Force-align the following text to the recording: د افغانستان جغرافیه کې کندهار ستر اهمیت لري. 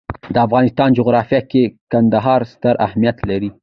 د 0.33 0.35
افغانستان 0.45 0.89
جغرافیه 0.99 1.41
کې 1.51 1.63
کندهار 1.91 2.41
ستر 2.51 2.75
اهمیت 2.85 3.17
لري. 3.29 3.49